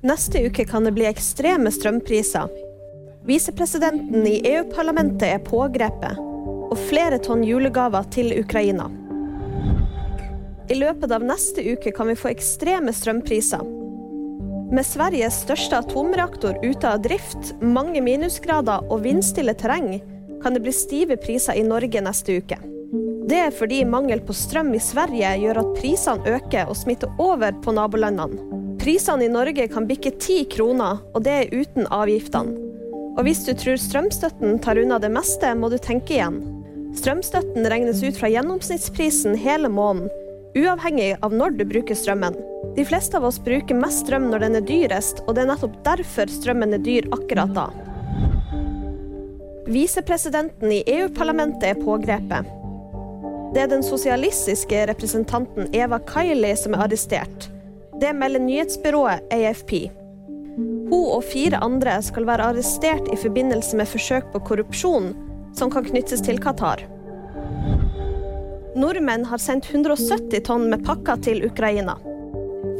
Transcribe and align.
Neste 0.00 0.46
uke 0.46 0.64
kan 0.64 0.84
det 0.84 0.94
bli 0.96 1.04
ekstreme 1.04 1.68
strømpriser. 1.70 2.48
Visepresidenten 3.28 4.26
i 4.26 4.38
EU-parlamentet 4.48 5.26
er 5.28 5.42
pågrepet, 5.44 6.16
og 6.72 6.78
flere 6.88 7.18
tonn 7.20 7.42
julegaver 7.44 8.06
til 8.14 8.32
Ukraina. 8.40 8.86
I 10.72 10.78
løpet 10.80 11.12
av 11.12 11.26
neste 11.28 11.60
uke 11.60 11.92
kan 11.92 12.08
vi 12.08 12.16
få 12.16 12.30
ekstreme 12.30 12.94
strømpriser. 12.96 13.60
Med 14.72 14.88
Sveriges 14.88 15.42
største 15.44 15.82
atomreaktor 15.82 16.56
ute 16.64 16.88
av 16.88 17.02
drift, 17.04 17.52
mange 17.60 18.00
minusgrader 18.00 18.86
og 18.88 19.02
vindstille 19.04 19.52
terreng, 19.52 19.98
kan 20.40 20.56
det 20.56 20.62
bli 20.64 20.72
stive 20.72 21.18
priser 21.20 21.60
i 21.60 21.66
Norge 21.66 22.00
neste 22.00 22.38
uke. 22.40 22.56
Det 23.28 23.42
er 23.50 23.52
fordi 23.52 23.82
mangel 23.84 24.24
på 24.24 24.32
strøm 24.32 24.72
i 24.72 24.80
Sverige 24.80 25.36
gjør 25.44 25.60
at 25.60 25.76
prisene 25.76 26.38
øker 26.38 26.72
og 26.72 26.80
smitter 26.80 27.12
over 27.20 27.52
på 27.60 27.76
nabolandene. 27.76 28.59
Prisene 28.80 29.24
i 29.24 29.28
Norge 29.28 29.66
kan 29.68 29.84
bikke 29.84 30.10
ti 30.16 30.38
kroner, 30.48 31.02
og 31.12 31.24
det 31.26 31.32
er 31.36 31.50
uten 31.52 31.84
avgiftene. 31.92 32.54
Og 33.18 33.26
hvis 33.26 33.42
du 33.44 33.50
tror 33.52 33.76
strømstøtten 33.76 34.56
tar 34.64 34.80
unna 34.80 34.96
det 35.02 35.10
meste, 35.12 35.50
må 35.52 35.68
du 35.68 35.76
tenke 35.76 36.14
igjen. 36.14 36.38
Strømstøtten 36.96 37.68
regnes 37.68 38.00
ut 38.00 38.16
fra 38.16 38.30
gjennomsnittsprisen 38.32 39.36
hele 39.36 39.68
måneden, 39.68 40.08
uavhengig 40.56 41.10
av 41.20 41.36
når 41.36 41.58
du 41.58 41.66
bruker 41.68 41.98
strømmen. 41.98 42.40
De 42.78 42.88
fleste 42.88 43.20
av 43.20 43.28
oss 43.28 43.36
bruker 43.44 43.76
mest 43.76 44.06
strøm 44.06 44.30
når 44.32 44.46
den 44.46 44.58
er 44.62 44.66
dyrest, 44.72 45.20
og 45.26 45.36
det 45.36 45.44
er 45.44 45.52
nettopp 45.52 45.76
derfor 45.84 46.32
strømmen 46.32 46.72
er 46.80 46.84
dyr 46.88 47.12
akkurat 47.12 47.52
da. 47.52 47.68
Visepresidenten 49.68 50.72
i 50.72 50.82
EU-parlamentet 50.88 51.74
er 51.74 51.84
pågrepet. 51.84 52.48
Det 53.52 53.60
er 53.60 53.70
den 53.76 53.84
sosialistiske 53.84 54.86
representanten 54.88 55.68
Eva 55.76 56.00
Kaili 56.08 56.56
som 56.56 56.72
er 56.72 56.88
arrestert. 56.88 57.50
Det 58.00 58.12
melder 58.12 58.40
nyhetsbyrået 58.40 59.20
AFP. 59.30 59.72
Hun 60.90 61.10
og 61.14 61.24
fire 61.24 61.58
andre 61.60 61.98
skal 62.02 62.24
være 62.26 62.46
arrestert 62.50 63.10
i 63.12 63.16
forbindelse 63.20 63.76
med 63.76 63.88
forsøk 63.90 64.30
på 64.32 64.40
korrupsjon 64.48 65.10
som 65.58 65.70
kan 65.70 65.84
knyttes 65.84 66.22
til 66.24 66.40
Qatar. 66.40 66.86
Nordmenn 68.80 69.26
har 69.28 69.42
sendt 69.42 69.68
170 69.68 70.40
tonn 70.48 70.70
med 70.72 70.84
pakker 70.86 71.20
til 71.26 71.44
Ukraina. 71.44 71.98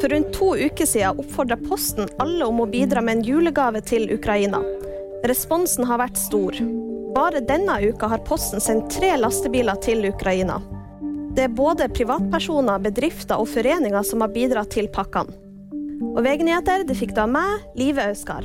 For 0.00 0.08
rundt 0.08 0.32
to 0.32 0.54
uker 0.56 0.88
siden 0.88 1.20
oppfordra 1.20 1.60
Posten 1.68 2.08
alle 2.22 2.48
om 2.48 2.64
å 2.64 2.70
bidra 2.70 3.04
med 3.04 3.18
en 3.18 3.24
julegave 3.26 3.84
til 3.84 4.08
Ukraina. 4.14 4.62
Responsen 5.28 5.84
har 5.84 6.00
vært 6.00 6.16
stor. 6.16 6.56
Bare 7.12 7.44
denne 7.44 7.76
uka 7.90 8.08
har 8.08 8.24
Posten 8.24 8.62
sendt 8.64 8.88
tre 8.96 9.16
lastebiler 9.20 9.76
til 9.84 10.06
Ukraina. 10.08 10.62
Det 11.40 11.46
er 11.46 11.52
både 11.56 11.86
privatpersoner, 11.88 12.82
bedrifter 12.84 13.40
og 13.40 13.46
foreninger 13.48 14.04
som 14.04 14.20
har 14.20 14.28
bidratt 14.34 14.74
til 14.74 14.90
pakkene. 14.92 15.32
Og 16.10 16.20
VG-nyheter 16.26 16.84
det 16.84 16.98
fikk 17.00 17.14
da 17.16 17.24
meg, 17.24 17.64
Live 17.80 18.04
Auskar. 18.10 18.44